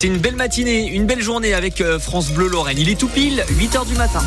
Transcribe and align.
C'est 0.00 0.06
une 0.06 0.18
belle 0.18 0.36
matinée, 0.36 0.86
une 0.86 1.06
belle 1.06 1.20
journée 1.20 1.54
avec 1.54 1.80
euh, 1.80 1.98
France 1.98 2.30
Bleu 2.30 2.46
Lorraine. 2.46 2.78
Il 2.78 2.88
est 2.88 2.94
tout 2.94 3.08
pile 3.08 3.44
8h 3.48 3.84
du 3.84 3.96
matin. 3.96 4.20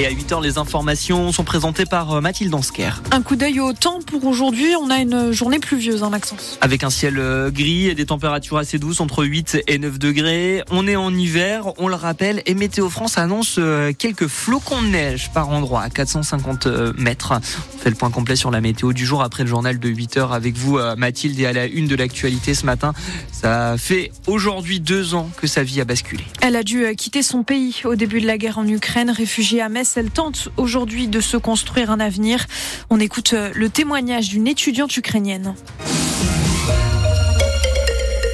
Et 0.00 0.06
à 0.06 0.12
8h, 0.12 0.40
les 0.44 0.58
informations 0.58 1.32
sont 1.32 1.42
présentées 1.42 1.84
par 1.84 2.12
euh, 2.12 2.20
Mathilde 2.20 2.54
Ansker. 2.54 3.02
Un 3.10 3.20
coup 3.20 3.34
d'œil 3.34 3.58
au 3.58 3.72
temps 3.72 3.98
pour 4.00 4.24
aujourd'hui. 4.26 4.76
On 4.80 4.90
a 4.90 5.00
une 5.00 5.32
journée 5.32 5.58
pluvieuse, 5.58 6.04
en 6.04 6.10
Maxence. 6.10 6.56
Avec 6.60 6.84
un 6.84 6.90
ciel 6.90 7.18
euh, 7.18 7.50
gris 7.50 7.88
et 7.88 7.96
des 7.96 8.06
températures 8.06 8.58
assez 8.58 8.78
douces, 8.78 9.00
entre 9.00 9.24
8 9.24 9.64
et 9.66 9.76
9 9.76 9.98
degrés. 9.98 10.62
On 10.70 10.86
est 10.86 10.94
en 10.94 11.12
hiver, 11.12 11.72
on 11.78 11.88
le 11.88 11.96
rappelle, 11.96 12.44
et 12.46 12.54
Météo 12.54 12.88
France 12.88 13.18
annonce 13.18 13.56
euh, 13.58 13.92
quelques 13.92 14.28
flocons 14.28 14.82
de 14.82 14.86
neige 14.86 15.32
par 15.34 15.48
endroit 15.48 15.82
à 15.82 15.90
450 15.90 16.68
mètres. 16.96 17.32
On 17.74 17.78
fait 17.78 17.90
le 17.90 17.96
point 17.96 18.10
complet 18.10 18.36
sur 18.36 18.52
la 18.52 18.60
météo 18.60 18.92
du 18.92 19.04
jour 19.04 19.24
après 19.24 19.42
le 19.42 19.48
journal 19.48 19.80
de 19.80 19.88
8h 19.88 20.30
avec 20.30 20.56
vous, 20.56 20.78
Mathilde, 20.96 21.40
et 21.40 21.46
à 21.46 21.52
la 21.52 21.66
une 21.66 21.88
de 21.88 21.96
l'actualité 21.96 22.54
ce 22.54 22.66
matin. 22.66 22.92
Ça 23.32 23.74
fait 23.76 24.12
aujourd'hui 24.28 24.78
deux 24.78 25.16
ans 25.16 25.28
que 25.40 25.48
sa 25.48 25.64
vie 25.64 25.80
a 25.80 25.84
basculé. 25.84 26.22
Elle 26.40 26.54
a 26.54 26.62
dû 26.62 26.84
quitter 26.96 27.24
son 27.24 27.42
pays 27.42 27.80
au 27.84 27.96
début 27.96 28.20
de 28.20 28.26
la 28.26 28.38
guerre 28.38 28.58
en 28.58 28.66
Ukraine, 28.68 29.10
réfugiée 29.10 29.60
à 29.60 29.68
Metz 29.68 29.87
elle 29.96 30.10
tente 30.10 30.48
aujourd'hui 30.56 31.08
de 31.08 31.20
se 31.20 31.36
construire 31.36 31.90
un 31.90 32.00
avenir. 32.00 32.46
On 32.90 33.00
écoute 33.00 33.32
euh, 33.32 33.50
le 33.54 33.70
témoignage 33.70 34.28
d'une 34.28 34.46
étudiante 34.46 34.96
ukrainienne. 34.96 35.54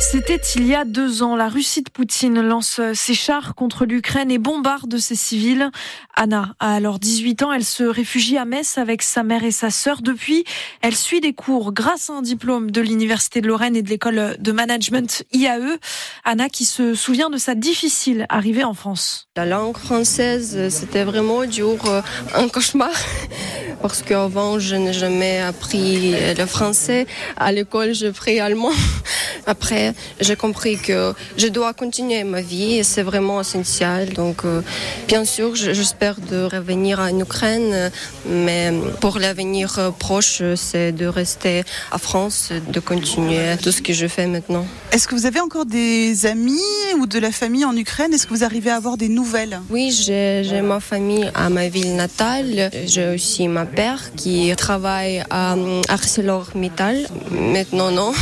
C'était 0.01 0.41
il 0.57 0.66
y 0.66 0.75
a 0.75 0.84
deux 0.84 1.23
ans. 1.23 1.37
La 1.37 1.48
Russie 1.48 1.83
de 1.83 1.91
Poutine 1.91 2.41
lance 2.41 2.80
ses 2.95 3.15
chars 3.15 3.55
contre 3.55 3.85
l'Ukraine 3.85 4.30
et 4.30 4.39
bombarde 4.39 4.98
ses 4.98 5.15
civils. 5.15 5.71
Anna 6.15 6.55
a 6.61 6.75
alors 6.75 6.98
18 6.98 7.43
ans. 7.43 7.52
Elle 7.52 7.65
se 7.65 7.85
réfugie 7.85 8.37
à 8.37 8.45
Metz 8.45 8.79
avec 8.79 9.02
sa 9.02 9.23
mère 9.23 9.45
et 9.45 9.51
sa 9.51 9.71
sœur. 9.71 10.02
Depuis, 10.02 10.45
elle 10.83 10.95
suit 10.95 11.21
des 11.21 11.33
cours 11.33 11.73
grâce 11.73 12.11
à 12.11 12.15
un 12.15 12.23
diplôme 12.23 12.71
de 12.71 12.80
l'Université 12.80 13.41
de 13.41 13.49
Lorraine 13.49 13.77
et 13.77 13.83
de 13.83 13.88
l'école 13.88 14.37
de 14.38 14.52
management 14.52 15.25
IAE. 15.33 15.79
Anna 16.24 16.49
qui 16.49 16.65
se 16.65 16.95
souvient 16.95 17.30
de 17.30 17.38
sa 17.38 17.55
difficile 17.55 18.27
arrivée 18.29 18.65
en 18.65 18.74
France. 18.74 19.29
La 19.37 19.46
langue 19.46 19.77
française, 19.77 20.68
c'était 20.68 21.05
vraiment 21.05 21.45
dur, 21.45 21.77
euh, 21.87 22.02
un 22.35 22.49
cauchemar 22.49 22.93
parce 23.83 24.02
qu'avant, 24.02 24.59
je 24.59 24.77
n'ai 24.77 24.93
jamais 24.93 25.40
appris 25.40 26.15
le 26.37 26.46
français. 26.46 27.07
À 27.37 27.52
l'école, 27.52 27.95
j'ai 27.95 28.13
pris 28.13 28.40
allemand. 28.40 28.71
Après, 29.46 29.93
j'ai 30.20 30.37
compris 30.37 30.76
que 30.78 31.14
je 31.37 31.46
dois 31.48 31.73
continuer 31.73 32.24
ma 32.24 32.40
vie 32.40 32.78
et 32.78 32.82
c'est 32.82 33.02
vraiment 33.02 33.40
essentiel. 33.40 34.12
Donc, 34.12 34.45
euh, 34.45 34.62
bien 35.09 35.24
sûr, 35.24 35.54
j'espère 35.54 36.16
de 36.20 36.45
revenir 36.45 37.00
en 37.00 37.18
Ukraine, 37.18 37.90
mais 38.28 38.72
pour 39.00 39.18
l'avenir 39.18 39.92
proche, 39.98 40.42
c'est 40.56 40.92
de 40.92 41.06
rester 41.06 41.65
en 41.92 41.98
France, 41.98 42.50
de 42.68 42.80
continuer 42.80 43.56
tout 43.62 43.72
ce 43.72 43.82
que 43.82 43.92
je 43.92 44.06
fais 44.06 44.26
maintenant. 44.26 44.66
Est-ce 44.92 45.09
que 45.09 45.15
vous 45.15 45.26
avez 45.26 45.40
encore 45.40 45.66
des 45.66 46.26
amis 46.26 46.60
ou 46.98 47.06
de 47.06 47.18
la 47.18 47.32
famille 47.32 47.65
en 47.65 47.76
Ukraine? 47.76 48.12
Est-ce 48.12 48.26
que 48.26 48.34
vous 48.34 48.45
arrivez 48.45 48.70
à 48.70 48.76
avoir 48.76 48.96
des 48.96 49.09
nouvelles? 49.09 49.60
Oui, 49.70 49.90
j'ai 49.90 50.60
ma 50.62 50.80
famille 50.80 51.30
à 51.34 51.48
ma 51.50 51.68
ville 51.68 51.96
natale. 51.96 52.70
J'ai 52.87 53.09
aussi 53.09 53.48
ma 53.48 53.66
père 53.66 54.15
qui 54.16 54.52
travaille 54.56 55.24
à 55.30 55.56
ArcelorMittal. 55.88 57.06
Maintenant, 57.30 57.90
non. 57.90 58.12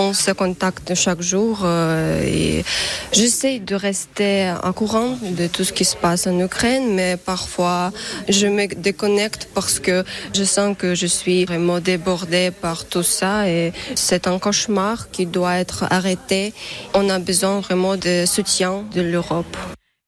On 0.00 0.12
se 0.12 0.30
contacte 0.30 0.94
chaque 0.94 1.22
jour 1.22 1.62
euh, 1.64 2.22
et 2.22 2.64
j'essaie 3.10 3.58
de 3.58 3.74
rester 3.74 4.54
en 4.62 4.72
courant 4.72 5.18
de 5.20 5.48
tout 5.48 5.64
ce 5.64 5.72
qui 5.72 5.84
se 5.84 5.96
passe 5.96 6.28
en 6.28 6.38
Ukraine, 6.38 6.94
mais 6.94 7.16
parfois 7.16 7.90
je 8.28 8.46
me 8.46 8.72
déconnecte 8.72 9.48
parce 9.54 9.80
que 9.80 10.04
je 10.32 10.44
sens 10.44 10.76
que 10.78 10.94
je 10.94 11.08
suis 11.08 11.44
vraiment 11.46 11.80
débordée 11.80 12.52
par 12.52 12.84
tout 12.84 13.02
ça 13.02 13.48
et 13.48 13.72
c'est 13.96 14.28
un 14.28 14.38
cauchemar 14.38 15.10
qui 15.10 15.26
doit 15.26 15.56
être 15.56 15.84
arrêté. 15.90 16.54
On 16.94 17.10
a 17.10 17.18
besoin 17.18 17.58
vraiment 17.58 17.96
de 17.96 18.24
soutien 18.24 18.84
de 18.94 19.00
l'Europe. 19.00 19.56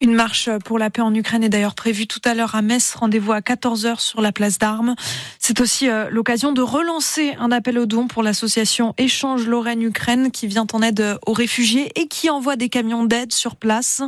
Une 0.02 0.14
marche 0.14 0.48
pour 0.64 0.78
la 0.78 0.88
paix 0.88 1.02
en 1.02 1.14
Ukraine 1.14 1.44
est 1.44 1.50
d'ailleurs 1.50 1.74
prévue 1.74 2.06
tout 2.06 2.22
à 2.24 2.32
l'heure 2.32 2.54
à 2.54 2.62
Metz. 2.62 2.94
Rendez-vous 2.94 3.32
à 3.32 3.40
14h 3.40 4.00
sur 4.00 4.22
la 4.22 4.32
place 4.32 4.56
d'Armes. 4.56 4.94
C'est 5.38 5.60
aussi 5.60 5.90
euh, 5.90 6.08
l'occasion 6.10 6.52
de 6.52 6.62
relancer 6.62 7.34
un 7.38 7.52
appel 7.52 7.78
aux 7.78 7.84
dons 7.84 8.06
pour 8.06 8.22
l'association 8.22 8.94
Échange 8.96 9.46
Lorraine-Ukraine 9.46 10.30
qui 10.30 10.46
vient 10.46 10.66
en 10.72 10.80
aide 10.80 11.18
aux 11.26 11.34
réfugiés 11.34 11.92
et 12.00 12.08
qui 12.08 12.30
envoie 12.30 12.56
des 12.56 12.70
camions 12.70 13.04
d'aide 13.04 13.34
sur 13.34 13.56
place. 13.56 14.00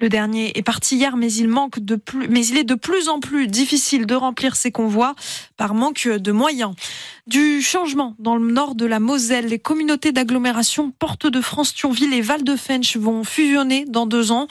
Le 0.00 0.08
dernier 0.08 0.58
est 0.58 0.62
parti 0.62 0.96
hier, 0.96 1.16
mais 1.16 1.32
il 1.32 1.46
manque 1.46 1.78
de 1.78 1.94
plus, 1.94 2.26
mais 2.26 2.44
il 2.44 2.58
est 2.58 2.64
de 2.64 2.74
plus 2.74 3.08
en 3.08 3.20
plus 3.20 3.46
difficile 3.46 4.06
de 4.06 4.16
remplir 4.16 4.56
ses 4.56 4.72
convois 4.72 5.14
par 5.56 5.72
manque 5.72 6.08
de 6.08 6.32
moyens. 6.32 6.74
Du 7.28 7.60
changement 7.60 8.16
dans 8.18 8.36
le 8.36 8.50
nord 8.50 8.74
de 8.74 8.86
la 8.86 9.00
Moselle, 9.00 9.48
les 9.48 9.58
communautés 9.58 10.12
d'agglomération 10.12 10.92
Porte 10.98 11.26
de 11.26 11.40
France, 11.40 11.74
Thionville 11.74 12.14
et 12.14 12.22
Val 12.22 12.42
de 12.42 12.56
Fench 12.56 12.96
vont 12.96 13.22
fusionner 13.22 13.84
dans 13.86 14.06
deux 14.06 14.32
ans. 14.32 14.48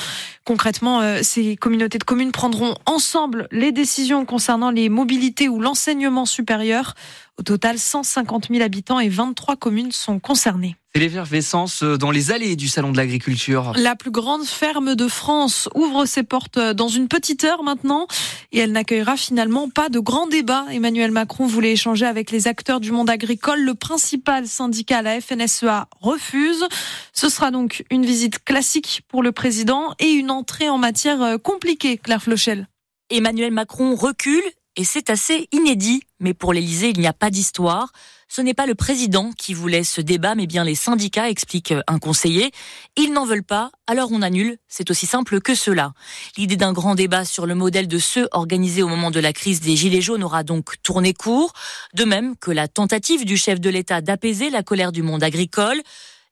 Concrètement, 0.47 1.01
euh, 1.01 1.19
ces 1.23 1.57
communautés 1.57 1.97
de 1.97 2.05
communes 2.05 2.31
prendront 2.31 2.73
ensemble 2.85 3.49
les 3.51 3.73
décisions 3.73 4.23
concernant 4.23 4.71
les 4.71 4.87
mobilités 4.87 5.49
ou 5.49 5.59
l'enseignement 5.59 6.25
supérieur. 6.25 6.93
Au 7.39 7.43
total, 7.43 7.77
150 7.77 8.47
000 8.49 8.63
habitants 8.63 8.99
et 8.99 9.09
23 9.09 9.57
communes 9.57 9.91
sont 9.91 10.19
concernées. 10.19 10.75
C'est 10.95 11.01
l'effervescence 11.01 11.83
euh, 11.83 11.95
dans 11.95 12.09
les 12.09 12.31
allées 12.31 12.55
du 12.55 12.67
Salon 12.67 12.91
de 12.91 12.97
l'Agriculture. 12.97 13.73
La 13.75 13.95
plus 13.95 14.09
grande 14.09 14.43
ferme 14.43 14.95
de 14.95 15.07
France 15.07 15.69
ouvre 15.75 16.05
ses 16.05 16.23
portes 16.23 16.57
dans 16.57 16.87
une 16.87 17.07
petite 17.07 17.43
heure 17.43 17.61
maintenant 17.61 18.07
et 18.51 18.57
elle 18.57 18.71
n'accueillera 18.71 19.17
finalement 19.17 19.69
pas 19.69 19.89
de 19.89 19.99
grand 19.99 20.25
débat. 20.25 20.65
Emmanuel 20.71 21.11
Macron 21.11 21.45
voulait 21.45 21.73
échanger 21.73 22.07
avec 22.07 22.31
les 22.31 22.47
acteurs 22.47 22.79
du 22.79 22.91
monde 22.91 23.11
agricole. 23.11 23.61
Le 23.61 23.75
principal 23.75 24.47
syndicat, 24.47 25.03
la 25.03 25.21
FNSEA, 25.21 25.87
refuse. 26.01 26.65
Ce 27.13 27.29
sera 27.29 27.51
donc 27.51 27.85
une 27.91 28.05
visite 28.05 28.43
classique 28.43 29.03
pour 29.09 29.21
le 29.21 29.31
président 29.31 29.93
et 29.99 30.09
une 30.09 30.31
entrée 30.31 30.69
en 30.69 30.79
matière 30.79 31.21
euh, 31.21 31.37
compliquée, 31.37 31.99
Claire 31.99 32.23
Flochel. 32.23 32.67
Emmanuel 33.11 33.51
Macron 33.51 33.95
recule 33.95 34.43
et 34.77 34.83
c'est 34.83 35.09
assez 35.09 35.49
inédit. 35.51 36.03
Mais 36.19 36.33
pour 36.33 36.53
l'Élysée, 36.53 36.89
il 36.89 36.99
n'y 36.99 37.07
a 37.07 37.13
pas 37.13 37.29
d'histoire. 37.29 37.91
Ce 38.29 38.41
n'est 38.41 38.53
pas 38.53 38.65
le 38.65 38.75
président 38.75 39.31
qui 39.37 39.53
voulait 39.53 39.83
ce 39.83 40.01
débat, 40.01 40.35
mais 40.35 40.47
bien 40.47 40.63
les 40.63 40.75
syndicats, 40.75 41.29
explique 41.29 41.73
un 41.87 41.97
conseiller. 41.97 42.51
Ils 42.95 43.13
n'en 43.13 43.25
veulent 43.25 43.43
pas, 43.43 43.71
alors 43.87 44.09
on 44.11 44.21
annule. 44.21 44.57
C'est 44.67 44.91
aussi 44.91 45.05
simple 45.05 45.41
que 45.41 45.55
cela. 45.55 45.93
L'idée 46.37 46.57
d'un 46.57 46.73
grand 46.73 46.95
débat 46.95 47.25
sur 47.25 47.45
le 47.45 47.55
modèle 47.55 47.87
de 47.87 47.97
ceux 47.97 48.27
organisés 48.31 48.83
au 48.83 48.87
moment 48.87 49.11
de 49.11 49.19
la 49.19 49.33
crise 49.33 49.61
des 49.61 49.75
Gilets 49.75 50.01
jaunes 50.01 50.23
aura 50.23 50.43
donc 50.43 50.81
tourné 50.83 51.13
court, 51.13 51.53
de 51.93 52.03
même 52.03 52.35
que 52.35 52.51
la 52.51 52.67
tentative 52.67 53.25
du 53.25 53.37
chef 53.37 53.59
de 53.59 53.69
l'État 53.69 54.01
d'apaiser 54.01 54.49
la 54.49 54.61
colère 54.61 54.91
du 54.91 55.03
monde 55.03 55.23
agricole. 55.23 55.81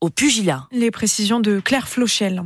au 0.00 0.10
pugilat. 0.10 0.66
Les 0.70 0.90
précisions 0.90 1.40
de 1.40 1.60
Claire 1.60 1.88
Flochel. 1.88 2.42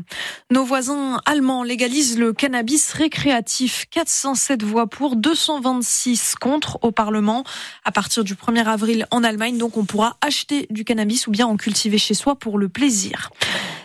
Nos 0.51 0.65
voisins 0.65 1.21
allemands 1.27 1.63
légalisent 1.63 2.19
le 2.19 2.33
cannabis 2.33 2.93
récréatif. 2.93 3.87
407 3.91 4.63
voix 4.63 4.87
pour, 4.87 5.17
226 5.17 6.35
contre 6.41 6.79
au 6.83 6.93
Parlement. 6.93 7.45
À 7.85 7.93
partir 7.93 8.25
du 8.25 8.35
1er 8.35 8.65
avril 8.65 9.07
en 9.11 9.23
Allemagne, 9.25 9.59
donc 9.59 9.77
on 9.77 9.85
pourra 9.85 10.17
acheter 10.21 10.67
du 10.71 10.85
cannabis 10.85 11.27
ou 11.27 11.31
bien 11.31 11.47
en 11.47 11.57
cultiver 11.57 11.99
chez 11.99 12.15
soi 12.15 12.37
pour 12.37 12.59
le 12.59 12.69
plaisir. 12.69 13.31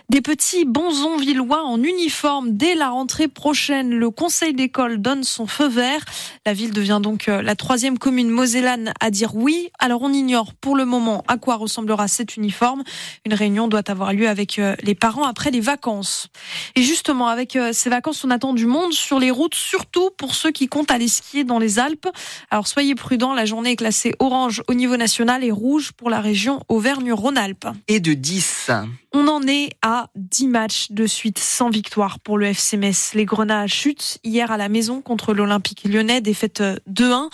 Des 0.09 0.21
petits 0.21 0.63
bonzons 0.63 1.17
villois 1.17 1.65
en 1.65 1.83
uniforme 1.83 2.51
dès 2.51 2.75
la 2.75 2.87
rentrée 2.87 3.27
prochaine. 3.27 3.89
Le 3.93 4.09
conseil 4.09 4.53
d'école 4.53 5.01
donne 5.01 5.25
son 5.25 5.47
feu 5.47 5.67
vert. 5.67 6.05
La 6.45 6.53
ville 6.53 6.71
devient 6.71 7.01
donc 7.03 7.27
euh, 7.27 7.41
la 7.41 7.57
troisième 7.57 7.99
commune 7.99 8.29
mosellane 8.29 8.93
à 9.01 9.11
dire 9.11 9.35
oui. 9.35 9.69
Alors 9.79 10.03
on 10.03 10.13
ignore 10.13 10.53
pour 10.53 10.77
le 10.77 10.85
moment 10.85 11.25
à 11.27 11.35
quoi 11.35 11.57
ressemblera 11.57 12.07
cet 12.07 12.37
uniforme. 12.37 12.83
Une 13.25 13.33
réunion 13.33 13.67
doit 13.67 13.91
avoir 13.91 14.13
lieu 14.13 14.29
avec 14.29 14.59
euh, 14.59 14.77
les 14.81 14.95
parents 14.95 15.25
après 15.25 15.51
les 15.51 15.59
vacances. 15.59 16.29
Et 16.75 16.83
justement, 16.83 17.27
avec 17.27 17.57
euh, 17.57 17.71
ces 17.73 17.89
vacances, 17.89 18.23
on 18.23 18.31
attend 18.31 18.53
du 18.53 18.65
monde 18.65 18.93
sur 18.93 19.19
les 19.19 19.29
routes, 19.29 19.55
surtout 19.55 20.11
pour 20.17 20.35
ceux 20.35 20.51
qui 20.51 20.69
comptent 20.69 20.89
aller 20.89 21.09
skier 21.09 21.43
dans 21.43 21.59
les 21.59 21.79
Alpes. 21.79 22.07
Alors 22.49 22.69
soyez 22.69 22.95
prudents, 22.95 23.33
la 23.33 23.43
journée 23.43 23.71
est 23.71 23.75
classée 23.75 24.15
orange 24.19 24.63
au 24.69 24.73
niveau 24.73 24.95
national 24.95 25.43
et 25.43 25.51
rouge 25.51 25.91
pour 25.91 26.09
la 26.09 26.21
région 26.21 26.61
Auvergne-Rhône-Alpes. 26.69 27.67
Et 27.89 27.99
de 27.99 28.13
10. 28.13 28.71
On 29.13 29.27
en 29.27 29.41
est 29.47 29.71
à 29.81 29.96
10 30.15 30.47
matchs 30.47 30.87
de 30.91 31.05
suite 31.05 31.39
sans 31.39 31.69
victoire 31.69 32.19
pour 32.19 32.37
le 32.37 32.47
FC 32.47 32.77
Metz. 32.77 33.13
Les 33.13 33.25
Grenats 33.25 33.67
chutent 33.67 34.19
hier 34.23 34.51
à 34.51 34.57
la 34.57 34.69
maison 34.69 35.01
contre 35.01 35.33
l'Olympique 35.33 35.83
lyonnais, 35.83 36.21
défaite 36.21 36.61
2-1. 36.89 37.29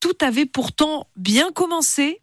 Tout 0.00 0.16
avait 0.20 0.46
pourtant 0.46 1.06
bien 1.16 1.50
commencé. 1.52 2.22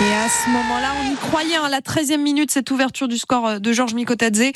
Et 0.00 0.14
à 0.14 0.28
ce 0.28 0.48
moment-là, 0.50 0.92
on 1.02 1.12
y 1.12 1.16
croyait, 1.16 1.56
à 1.56 1.64
hein, 1.64 1.68
la 1.68 1.80
13e 1.80 2.18
minute, 2.18 2.52
cette 2.52 2.70
ouverture 2.70 3.08
du 3.08 3.18
score 3.18 3.46
euh, 3.46 3.58
de 3.58 3.72
Georges 3.72 3.94
Mikotadze. 3.94 4.52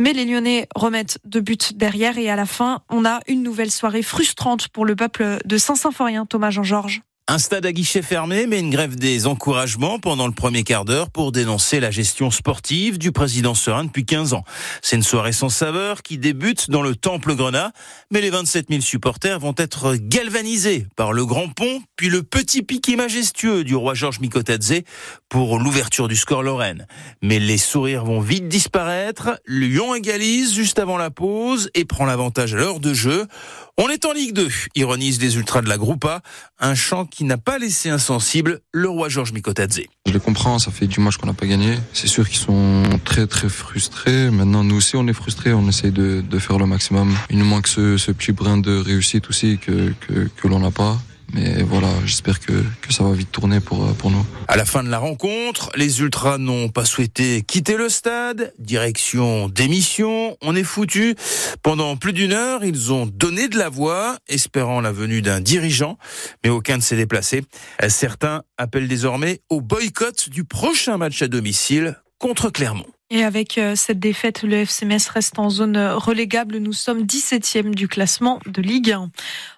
Mais 0.00 0.12
les 0.12 0.24
Lyonnais 0.24 0.66
remettent 0.74 1.18
deux 1.24 1.40
buts 1.40 1.56
derrière 1.74 2.18
et 2.18 2.28
à 2.28 2.34
la 2.34 2.46
fin, 2.46 2.80
on 2.88 3.04
a 3.04 3.20
une 3.28 3.42
nouvelle 3.42 3.70
soirée 3.70 4.02
frustrante 4.02 4.68
pour 4.68 4.84
le 4.84 4.96
peuple 4.96 5.38
de 5.44 5.58
Saint-Symphorien, 5.58 6.26
Thomas 6.26 6.50
Jean-Georges. 6.50 7.02
Un 7.30 7.38
stade 7.38 7.64
à 7.64 7.70
guichet 7.70 8.02
fermé, 8.02 8.48
mais 8.48 8.58
une 8.58 8.70
grève 8.70 8.96
des 8.96 9.28
encouragements 9.28 10.00
pendant 10.00 10.26
le 10.26 10.32
premier 10.32 10.64
quart 10.64 10.84
d'heure 10.84 11.10
pour 11.10 11.30
dénoncer 11.30 11.78
la 11.78 11.92
gestion 11.92 12.32
sportive 12.32 12.98
du 12.98 13.12
président 13.12 13.54
Serein 13.54 13.84
depuis 13.84 14.04
15 14.04 14.34
ans. 14.34 14.42
C'est 14.82 14.96
une 14.96 15.04
soirée 15.04 15.30
sans 15.30 15.48
saveur 15.48 16.02
qui 16.02 16.18
débute 16.18 16.70
dans 16.70 16.82
le 16.82 16.96
Temple 16.96 17.36
Grenat, 17.36 17.70
mais 18.10 18.20
les 18.20 18.30
27 18.30 18.66
000 18.68 18.80
supporters 18.80 19.38
vont 19.38 19.54
être 19.58 19.94
galvanisés 19.94 20.88
par 20.96 21.12
le 21.12 21.24
grand 21.24 21.46
pont, 21.46 21.80
puis 21.94 22.08
le 22.08 22.24
petit 22.24 22.62
piqué 22.62 22.96
majestueux 22.96 23.62
du 23.62 23.76
roi 23.76 23.94
Georges 23.94 24.18
Mikotadze 24.18 24.82
pour 25.28 25.60
l'ouverture 25.60 26.08
du 26.08 26.16
score 26.16 26.42
Lorraine. 26.42 26.88
Mais 27.22 27.38
les 27.38 27.58
sourires 27.58 28.04
vont 28.04 28.18
vite 28.18 28.48
disparaître. 28.48 29.38
Lyon 29.46 29.94
égalise 29.94 30.52
juste 30.52 30.80
avant 30.80 30.96
la 30.96 31.10
pause 31.10 31.70
et 31.74 31.84
prend 31.84 32.06
l'avantage 32.06 32.54
à 32.54 32.56
l'heure 32.56 32.80
de 32.80 32.92
jeu. 32.92 33.28
On 33.78 33.88
est 33.88 34.04
en 34.04 34.12
Ligue 34.12 34.34
2, 34.34 34.48
ironise 34.74 35.20
les 35.20 35.36
ultras 35.36 35.62
de 35.62 35.68
la 35.68 35.78
Groupa, 35.78 36.20
un 36.58 36.74
chant 36.74 37.06
qui 37.06 37.24
n'a 37.24 37.38
pas 37.38 37.58
laissé 37.58 37.88
insensible 37.88 38.60
le 38.72 38.88
roi 38.88 39.08
Georges 39.08 39.32
Mikotadze. 39.32 39.82
Je 40.06 40.12
les 40.12 40.20
comprends, 40.20 40.58
ça 40.58 40.70
fait 40.70 40.86
du 40.86 41.00
match 41.00 41.16
qu'on 41.16 41.26
n'a 41.26 41.34
pas 41.34 41.46
gagné. 41.46 41.78
C'est 41.92 42.06
sûr 42.06 42.28
qu'ils 42.28 42.38
sont 42.38 42.82
très 43.04 43.26
très 43.26 43.48
frustrés. 43.48 44.30
Maintenant, 44.30 44.64
nous 44.64 44.76
aussi, 44.76 44.96
on 44.96 45.06
est 45.06 45.12
frustrés, 45.12 45.52
on 45.52 45.68
essaye 45.68 45.92
de, 45.92 46.22
faire 46.38 46.58
le 46.58 46.66
maximum. 46.66 47.16
Il 47.30 47.38
nous 47.38 47.44
manque 47.44 47.68
ce, 47.68 47.96
ce 47.96 48.12
petit 48.12 48.32
brin 48.32 48.58
de 48.58 48.76
réussite 48.76 49.28
aussi 49.28 49.58
que, 49.58 49.92
que 50.08 50.48
l'on 50.48 50.60
n'a 50.60 50.70
pas. 50.70 50.98
Mais 51.32 51.62
voilà, 51.62 51.88
j'espère 52.04 52.40
que, 52.40 52.64
que 52.80 52.92
ça 52.92 53.04
va 53.04 53.12
vite 53.12 53.30
tourner 53.30 53.60
pour, 53.60 53.84
euh, 53.84 53.92
pour 53.92 54.10
nous. 54.10 54.24
À 54.48 54.56
la 54.56 54.64
fin 54.64 54.82
de 54.82 54.88
la 54.88 54.98
rencontre, 54.98 55.70
les 55.76 56.00
Ultras 56.00 56.38
n'ont 56.38 56.68
pas 56.68 56.84
souhaité 56.84 57.42
quitter 57.42 57.76
le 57.76 57.88
stade. 57.88 58.52
Direction 58.58 59.48
démission, 59.48 60.36
on 60.42 60.56
est 60.56 60.64
foutu. 60.64 61.14
Pendant 61.62 61.96
plus 61.96 62.12
d'une 62.12 62.32
heure, 62.32 62.64
ils 62.64 62.92
ont 62.92 63.06
donné 63.06 63.48
de 63.48 63.58
la 63.58 63.68
voix, 63.68 64.18
espérant 64.28 64.80
la 64.80 64.92
venue 64.92 65.22
d'un 65.22 65.40
dirigeant, 65.40 65.98
mais 66.42 66.50
aucun 66.50 66.76
ne 66.76 66.82
s'est 66.82 66.96
déplacé. 66.96 67.44
Certains 67.88 68.42
appellent 68.56 68.88
désormais 68.88 69.40
au 69.48 69.60
boycott 69.60 70.28
du 70.28 70.44
prochain 70.44 70.96
match 70.96 71.22
à 71.22 71.28
domicile 71.28 72.00
contre 72.18 72.50
Clermont. 72.50 72.86
Et 73.12 73.24
avec 73.24 73.58
euh, 73.58 73.74
cette 73.74 73.98
défaite, 73.98 74.44
le 74.44 74.58
FCMS 74.58 75.10
reste 75.12 75.36
en 75.40 75.50
zone 75.50 75.76
relégable. 75.76 76.58
Nous 76.58 76.72
sommes 76.72 77.02
17e 77.02 77.74
du 77.74 77.88
classement 77.88 78.38
de 78.46 78.62
Ligue 78.62 78.92
1. 78.92 79.10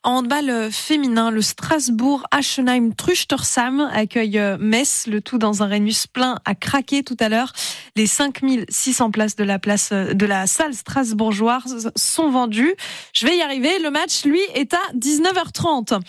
En 0.04 0.10
handball 0.10 0.48
euh, 0.48 0.70
féminin, 0.70 1.30
le 1.30 1.42
Strasbourg 1.42 2.24
Aschenheim 2.30 2.94
Truchtersam 2.94 3.90
accueille 3.92 4.38
euh, 4.38 4.56
Metz, 4.58 5.06
le 5.06 5.20
tout 5.20 5.36
dans 5.36 5.62
un 5.62 5.66
Rhenus 5.66 6.06
plein 6.06 6.38
à 6.46 6.54
craquer 6.54 7.02
tout 7.02 7.16
à 7.20 7.28
l'heure. 7.28 7.52
Les 7.94 8.06
5600 8.06 9.10
places 9.10 9.36
de 9.36 9.44
la 9.44 9.58
place 9.58 9.92
de 9.92 10.24
la 10.24 10.46
salle 10.46 10.72
strasbourgeoise 10.72 11.92
sont 11.94 12.30
vendues. 12.30 12.74
Je 13.12 13.26
vais 13.26 13.36
y 13.36 13.42
arriver. 13.42 13.78
Le 13.80 13.90
match, 13.90 14.24
lui, 14.24 14.40
est 14.54 14.72
à 14.72 14.80
19h30. 14.96 16.00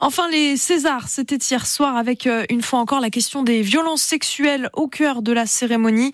Enfin, 0.00 0.28
les 0.30 0.56
Césars, 0.56 1.06
c'était 1.06 1.36
hier 1.36 1.64
soir 1.64 1.96
avec 1.96 2.28
une 2.50 2.62
fois 2.62 2.80
encore 2.80 2.98
la 2.98 3.10
question 3.10 3.44
des 3.44 3.62
violences 3.62 4.02
sexuelles 4.02 4.68
au 4.72 4.88
cœur 4.88 5.22
de 5.22 5.30
la 5.30 5.46
cérémonie. 5.46 6.10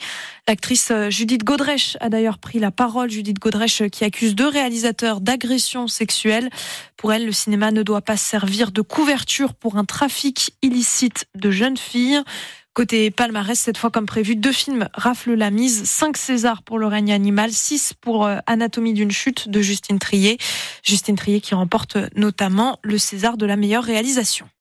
L'actrice 0.46 0.73
euh, 0.90 1.10
Judith 1.10 1.44
Godrèche 1.44 1.96
a 2.00 2.08
d'ailleurs 2.08 2.38
pris 2.38 2.58
la 2.58 2.70
parole. 2.70 3.10
Judith 3.10 3.38
Godrèche 3.38 3.82
euh, 3.82 3.88
qui 3.88 4.04
accuse 4.04 4.34
deux 4.34 4.48
réalisateurs 4.48 5.20
d'agression 5.20 5.88
sexuelle. 5.88 6.50
Pour 6.96 7.12
elle, 7.12 7.26
le 7.26 7.32
cinéma 7.32 7.70
ne 7.70 7.82
doit 7.82 8.00
pas 8.00 8.16
servir 8.16 8.72
de 8.72 8.82
couverture 8.82 9.54
pour 9.54 9.76
un 9.76 9.84
trafic 9.84 10.52
illicite 10.62 11.26
de 11.34 11.50
jeunes 11.50 11.76
filles. 11.76 12.22
Côté 12.72 13.12
palmarès, 13.12 13.58
cette 13.58 13.78
fois 13.78 13.90
comme 13.90 14.06
prévu, 14.06 14.34
deux 14.34 14.50
films 14.50 14.88
raflent 14.94 15.34
la 15.34 15.50
mise, 15.50 15.84
cinq 15.84 16.16
Césars 16.16 16.64
pour 16.64 16.78
Le 16.78 16.88
règne 16.88 17.12
animal, 17.12 17.52
six 17.52 17.94
pour 18.00 18.26
euh, 18.26 18.38
Anatomie 18.46 18.94
d'une 18.94 19.12
chute 19.12 19.48
de 19.48 19.60
Justine 19.60 20.00
Trier. 20.00 20.38
Justine 20.82 21.14
Trier 21.14 21.40
qui 21.40 21.54
remporte 21.54 21.96
notamment 22.16 22.80
le 22.82 22.98
César 22.98 23.36
de 23.36 23.46
la 23.46 23.56
meilleure 23.56 23.84
réalisation. 23.84 24.48